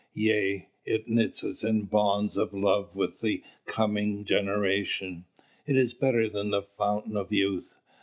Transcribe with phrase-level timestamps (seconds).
[0.15, 5.25] Yea, it knits us in bonds of love with the coming generation.
[5.67, 7.75] It is better than the fountain of youth.